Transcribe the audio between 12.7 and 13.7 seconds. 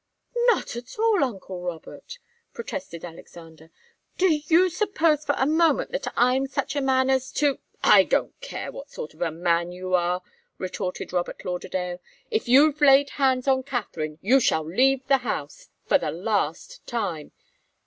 laid hands on